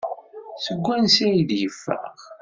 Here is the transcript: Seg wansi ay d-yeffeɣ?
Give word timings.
Seg 0.65 0.77
wansi 0.85 1.23
ay 1.29 1.39
d-yeffeɣ? 1.49 2.13